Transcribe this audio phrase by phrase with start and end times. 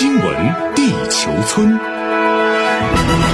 [0.00, 3.27] 新闻地球村。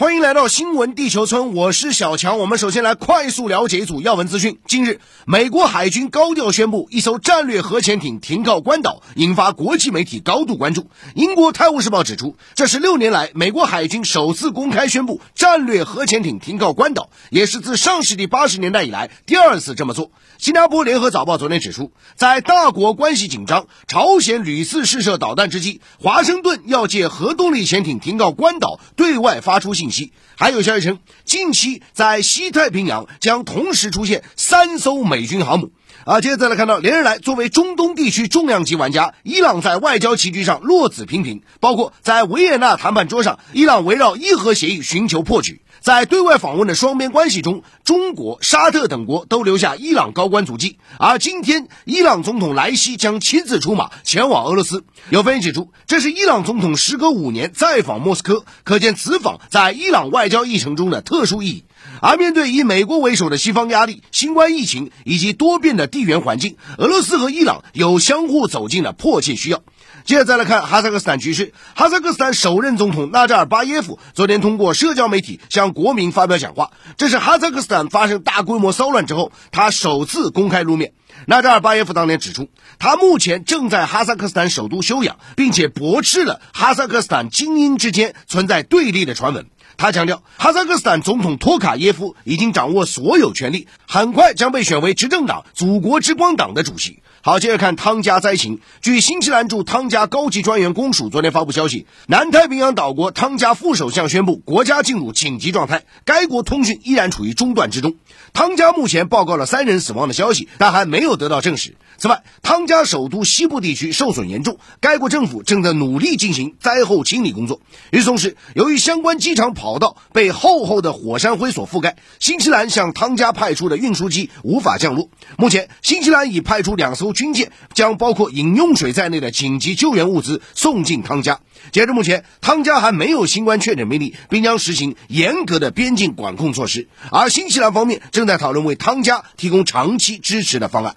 [0.00, 2.38] 欢迎来到新闻地球村，我是小强。
[2.38, 4.58] 我们首先来快速了解一组要闻资讯。
[4.66, 10.86] 近日，美国海军高调宣布，一艘战略核潜艇停靠关岛，引发国际媒体高度关注。
[11.14, 20.12] 英国《泰晤士报》指出，这是六年来美国海军首次公开宣布战略核潜艇停靠关岛，也是自上世纪八十年代以来第二次这么做。
[20.38, 29.89] 新加坡联合早报昨天指出，在大国关系紧张、朝鲜屡次试射导弹之际，华盛顿要借核动力潜艇停靠关岛，对外发出信。
[29.90, 35.72] 息还有消息称，近期在西太平洋将同时出现三艘美军航母。
[36.04, 45.60] 啊，接着再来看到，连日来作为中东地区重量级玩家，伊朗在外交棋局上落子频频，包括在维也纳谈判桌上，伊朗围绕伊核协议寻求破局。
[45.80, 50.78] 在对外访问的双边关系中，中国、沙特等国都留下伊朗高官足迹。
[50.98, 54.84] 而今天，伊朗总统莱西将亲自出马前往俄罗斯。
[55.08, 61.64] 有分析指出，这是伊朗总统时隔五年再访莫斯科，可见此访在伊朗外交议程中的特殊意义。
[62.00, 69.62] 而面对以美国为首的西方压力、新冠疫情以及多变的地缘环境，俄罗斯和伊朗有相互走近的迫切需要。
[70.04, 71.52] 接着再来看哈萨克斯坦局势。
[71.74, 80.94] 哈萨克斯坦首任总统纳扎尔巴耶夫昨天通过社交媒体向国民发表讲话，这是哈萨克斯坦发生大规模骚乱之后他首次公开露面。
[81.26, 89.46] 纳扎尔巴耶夫当年指出，他目前正在哈萨克斯坦首都休养，并且驳斥了哈萨克斯坦精英之间存在对立的传闻。
[89.80, 97.02] 他强调，哈萨克斯坦总统托卡耶夫已经掌握所有权力，很快将被选为执政党祖国之光党的主席。
[97.22, 98.60] 好，接着看汤加灾情。
[98.80, 107.96] 据新西兰驻汤加高级专员公署昨天发布消息，南太平洋岛国汤加副首相宣布国家进入紧急状态，该国通讯依然处于中断之中。
[108.32, 111.76] 汤加目前报告了三人死亡的消息，但还没有得到证实。
[111.98, 117.60] 此外，汤加首都西部地区受损严重，该国政府正在努力进行灾后清理工作。
[117.90, 125.10] 与此同时，由于相关机场跑道被厚厚的火山灰所覆盖，新西兰向汤加派出的运输机无法降落。
[125.36, 131.40] 目前，新西兰已派出两艘军舰，将包括饮用水在内的紧急救援物资送进汤加。
[131.72, 136.88] 截至目前，汤加还没有新冠确诊病例，并将实行严格的边境管控措施。
[137.10, 140.96] 而新西兰方面正在讨论为汤加提供长期支持的方案。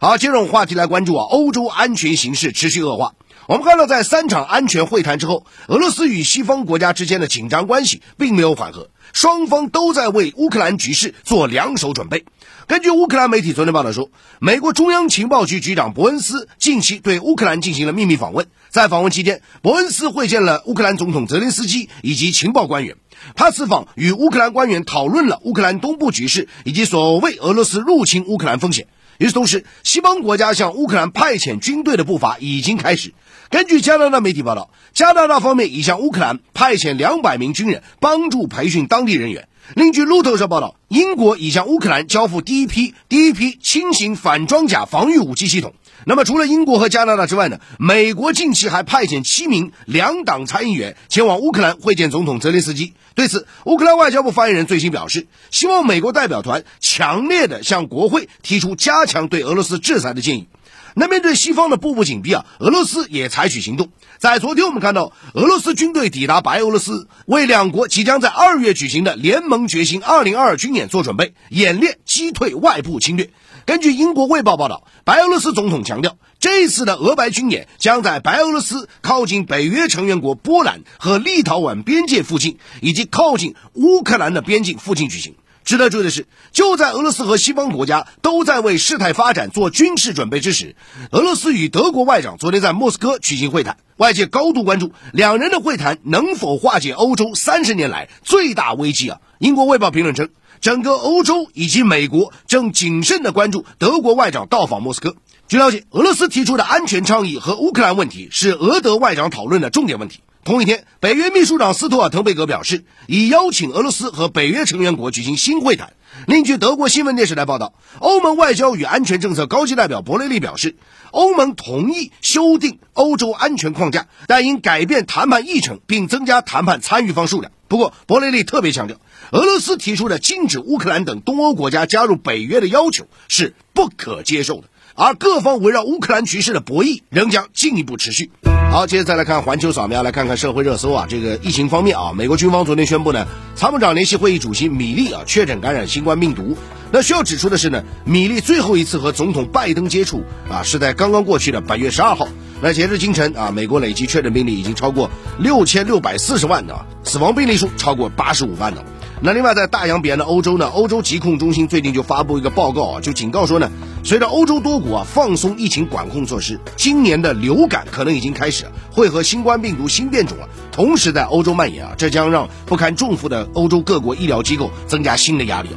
[0.00, 3.14] 好，接着我们话题来关注啊，欧洲安全形势持续恶化。
[3.48, 12.26] 我们看到，在三场安全会谈之后，俄罗斯与西方国家之间的紧张关系并没有缓和，双方都在为乌克兰局势做两手准备。
[12.66, 22.98] 根据乌克兰媒体昨天报道说，美国中央情报局局长伯恩斯近期对乌克兰进行了秘密访问，在访问期间，伯恩斯会见了乌克兰总统泽连斯基以及情报官员。
[23.34, 28.88] 他此访与乌克兰官员讨论了乌克兰东部局势以及所谓俄罗斯入侵乌克兰风险。
[29.18, 33.14] 与此同时，西方国家向乌克兰派遣军队的步伐已经开始。
[33.50, 39.48] 根据加拿大媒体报道，加拿大方面已向乌克兰派遣两百名军人，帮助培训当地人员。
[39.74, 45.74] 另据路透社报道，英国已向乌克兰交付第一批第一批轻型反装甲防御武器系统。
[46.06, 47.60] 那么，除了英国和加拿大之外呢？
[47.78, 52.94] 美国近期还派遣七名两党参议员前往乌克兰会见总统泽连斯基。
[53.14, 60.48] 对此，乌克兰外交部发言人最新表示，希望美国代表团强烈的向国会提出加强对俄罗斯制裁的建议。
[60.94, 63.90] 那面对西方的步步紧逼啊，俄罗斯也采取行动。
[64.18, 73.30] 在昨天，我们看到俄罗斯军队抵达白俄罗斯，为两国即将在二月举行的联盟决心二零二二军演做准备，演练击退外部侵略。
[73.64, 85.34] 根据英国卫报报道，白俄罗斯总统强调，这次的俄白军演将在白俄罗斯靠近北约成员国波兰和立陶宛边界附近，以及靠近乌克兰的边境附近举行。
[85.64, 90.76] 值得注意的是，就在俄罗斯和西方国家都在为事态发展做军事准备之时，
[91.10, 99.20] 俄罗斯与德国外长昨天在莫斯科举行会谈，外界高度关注两人的会谈能否化解欧洲三十年来最大危机啊！
[99.40, 105.16] 英国卫报评论称，整个欧洲以及美国正谨慎地关注德国外长到访莫斯科。
[105.48, 110.20] 据了解，俄罗斯提出的安全倡议和乌克兰问题是俄德外长讨论的重点问题。
[110.44, 115.92] 同一天，北约秘书长斯托尔滕贝格表示，已邀请俄罗斯和北约成员国举行新会谈。
[116.26, 120.76] 另据德国新闻电视台报道，欧盟外交与安全政策高级代表博雷利表示，
[121.10, 127.52] 欧盟同意修订欧洲安全框架，但应改变谈判议程，并增加谈判参与方数量。
[127.68, 128.96] 不过，博雷利特别强调，
[129.30, 134.64] 俄罗斯提出的禁止乌克兰等东欧国家加入北约的要求是不可接受的。
[134.94, 138.30] 而各方围绕乌克兰局势的博弈仍将进一步持续。
[138.72, 141.06] 好，接着再来看环球扫描，来看看社会热搜啊。
[141.08, 146.56] 这个疫情方面啊，美国军方昨天宣布呢，参谋长联席会议主席米利啊确诊感染新冠病毒。
[146.90, 152.28] 那需要指出的是呢，米利最后一次和总统拜登接触啊是在刚刚过去的本月十二号。
[152.60, 158.82] 那截至今晨啊，美国累计确诊病例已经超过六千六百四十万的，死亡病例数超过八十五万的。
[159.20, 163.70] 那另外，在大洋彼岸的欧洲呢，欧洲疾控中心最近就发布一个报告啊，就警告说呢，
[164.02, 175.70] 随着欧洲多国啊放松疫情管控措施，今年的流感可能已经开始，会和新冠病毒新变种啊同时在欧洲蔓延啊，这将让不堪重负的欧洲各国医疗机构增加新的压力。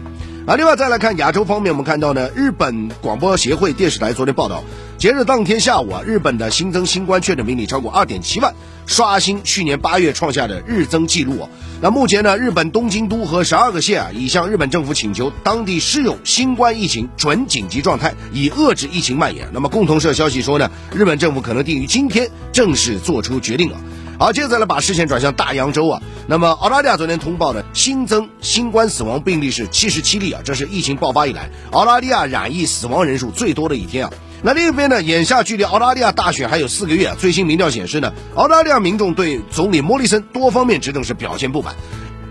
[0.47, 4.63] 啊，另外再来看亚洲方面，我们看到呢，日本广播协会电视台昨天报道，
[4.97, 8.51] 截至当天下午啊，日本的新增新冠确诊病例超过二点七万，
[8.87, 11.49] 刷新去年八月创下的日增记录啊。
[11.79, 19.47] 那目前呢，日本东京都和十二个县啊，已向日本政府请求当地适用新冠疫情准紧急状态，以遏制疫情蔓延。
[19.53, 23.77] 那么共同社消息说呢，日本政府可能定于今天正式做出决定了。
[24.17, 26.01] 好，接下来把视线转向大洋洲啊。
[26.31, 34.13] 那么澳大利亚昨天通报的新增新冠死亡病例是七十七例啊，这是疫情爆发以来澳大利亚染疫死亡人数最多的一天啊。
[34.41, 41.75] 那另一边呢，眼下距离澳大利亚大选还有四个月啊，最新民调显示呢，澳大利亚民众对总理莫里森多方面执政是表现不满。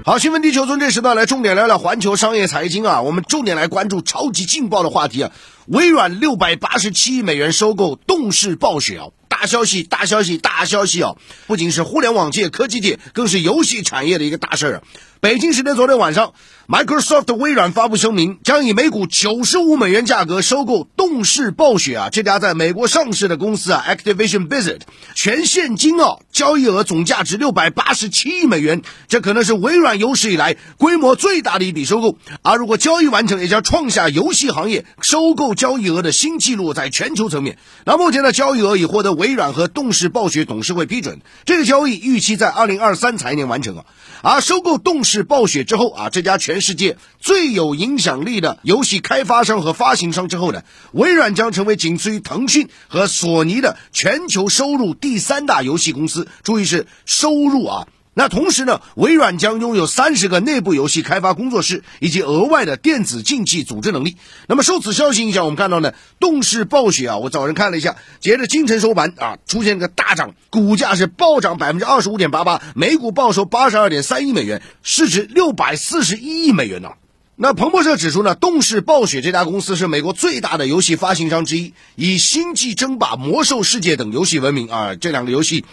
[0.03, 5.31] 好，新闻地球村这时段来重点聊聊环球商业财经啊，我们重点来关注超级劲爆的话题啊，
[5.67, 9.09] 微软六百八十七亿美元收购动视暴雪啊。
[9.41, 11.15] 大消息，大消息，大消息啊！
[11.47, 14.83] 不仅是互联网界、科技界，更是游戏产业的一个大事儿。
[15.21, 16.35] 北京时间昨天晚上
[16.71, 24.81] ，Microsoft 微软发布声明，将以每股九十五美元价格收购动视暴雪啊这家在美国上市的公司啊，Activision Blizzard，
[25.15, 32.19] 全现金啊，交易额总价值六百八十七亿美元，这可能是微软有史以来规模最大的一笔收购。
[32.43, 37.57] 而如果交易完成，也将创下游戏行业收购交易额的新纪录，在全球层面。
[37.87, 43.85] 那目前的交易额已获得微软和动视暴雪董事会批准，这个交易预期在二零二三财年完成啊。
[44.23, 45.21] 而收购动视。
[45.31, 50.63] 暴雪之后啊，这家全世界最有影响力的游戏开发商和发行商之后呢，
[50.93, 56.29] 微软将成为仅次于腾讯和索尼的全球收入第三大游戏公司。
[56.43, 57.89] 注意是收入啊。
[58.13, 64.17] 那同时呢，微软将拥有三十个内部游戏开发工作室以及额外的电子竞技组织能力。
[64.49, 76.91] 那么受此消息影响，我们看到呢，动视暴雪啊，我早上看了一下，截至今晨收盘啊，出现个大涨，股价是暴涨百分之二十五点八八，每股报收八十二点三亿美元，市值六百四十一亿美元呢。
[77.37, 85.65] 那彭博社指出呢，动视暴雪这家公司是美国最大的游戏发行商之一，以《星际争霸》《魔兽世界》等游戏闻名啊，这两个游戏。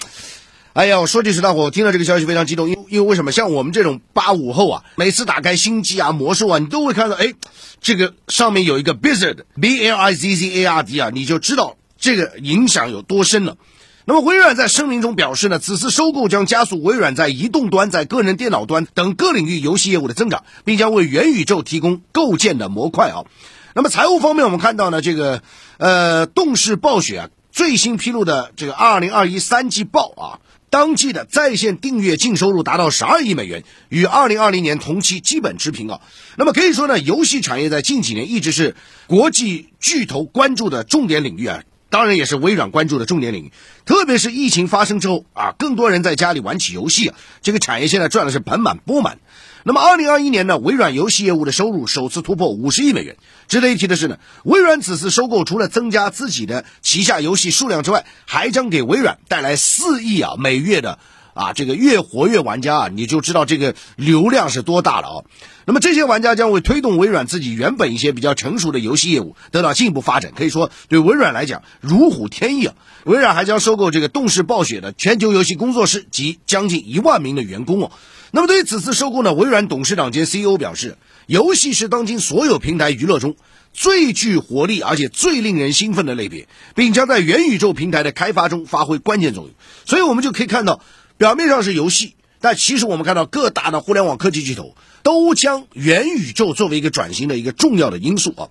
[0.78, 3.32] 哎呀，我说句实话，我听到这个消息非常激动，因因为为什么？
[3.32, 7.34] 像我们这种八五后啊，每次打开星际啊、魔兽啊，你都会看到，哎，
[7.82, 13.58] 这个上面有一个 Blizzard，B L I Z Z A R D 啊，你就知道这个影响有多深了。
[14.06, 23.26] 那么微软在声明中表示呢，此次收购将加速微软在移动端、在个人电脑端等各领域游戏业务的增长，并将为元宇宙提供构建的模块啊。
[23.74, 25.42] 那么财务方面，我们看到呢，这个
[25.80, 30.38] 呃，动视暴雪啊，最新披露的这个二零二一三季报啊。
[30.69, 36.02] 当季的在线订阅净收入达到十二亿美元，与二零二零年同期基本持平啊。
[36.36, 38.75] 那么可以说呢，游戏产业在近几年一直是
[39.08, 43.52] 国际巨头关注的重点领域啊，当然也是微软关注的重点领域。
[43.86, 49.19] 特别是疫情发生之后啊，更多人在家里玩起游戏啊，这个产业现在赚的是盆满钵满。
[49.68, 53.18] 那么，二零二一年呢，微软游戏业务的收入首次突破五十亿美元。
[53.50, 61.00] 值得一提的是呢，微软此次收购除了增加自己的旗下游戏数量之外，还将给微软带来四亿啊每月的
[61.38, 65.24] 啊这个越活跃玩家啊，你就知道这个流量是多大了啊。
[65.66, 72.74] 那么这些玩家将会推动微软自己原本一些比较成熟的游戏业务得到进一步发展，可以说对微软来讲如虎添翼啊。
[73.04, 77.92] 微软还将收购这个动视暴雪的全球游戏工作室及将近一万名的员工哦。
[78.32, 83.38] 那么对于此次收购呢，微软董事长兼 CEO 表示，游戏是当今所有平台娱乐中
[83.74, 89.54] 最具活力而且最令人兴奋的类别，并将在元宇宙平台的开发中发挥关键作用。
[89.86, 90.82] 所以我们就可以看到，
[91.18, 98.50] 表面上是游戏，但其实我们看到各大的互联网科技巨头都将元宇宙作为一个转型的一个重要的因素啊。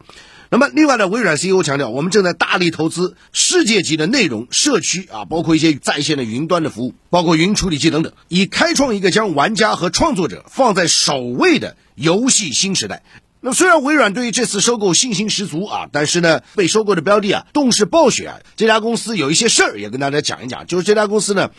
[0.49, 13.02] 那么，另外呢，微软 CEO 强调，我们正在大力投资世界级的内容社区啊，包括一些在线的云端的服务，包括云处理器等等，以开创一个将玩家和创作者放在首位的游戏新时代。
[13.40, 21.50] 那么虽然微软对于这次收购信心十足啊，但是呢，被收购的标的啊，动视暴雪啊，这家公司有一些事儿也跟大家讲一讲，就是这家公司呢。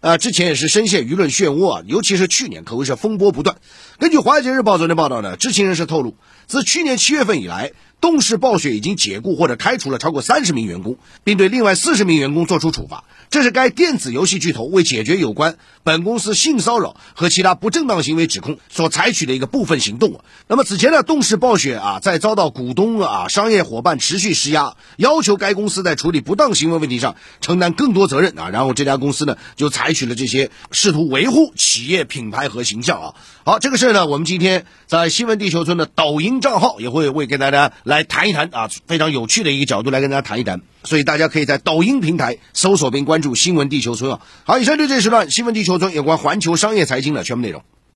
[0.00, 3.56] 啊，之前也是深陷舆论漩涡啊，尤其是去年可谓是风波不断。
[3.98, 13.04] 根据《华尔街日报》昨天报道呢，知情人士透露，自去年七月份以来，动视暴雪已经解雇或者开除了超过三十名员工，并对另外四十名员工作出处罚。
[13.30, 20.20] 这是该电子游戏巨头为解决有关本公司性骚扰和其他不正当行为指控所采取的一个部分行动。
[20.46, 33.14] 那么此前呢，动视暴雪啊，在遭到股东啊、商业伙伴持续施压，要求该公司在处理不当行为问题上承担更多责任啊，然后这家公司呢就采取了这些试图维护企业品牌和形象啊。
[33.44, 40.60] 好，这个事儿呢，我们今天在新闻地球村的抖音账号也会为跟大家来谈一谈啊，非常有趣的一个角度来跟大家谈一谈。
[40.84, 44.20] 所以大家可以在抖音平台搜索并关注“新闻地球村”啊。
[44.44, 47.62] 好，以上就这时段新闻地球村有关环球商业财经的全部内容。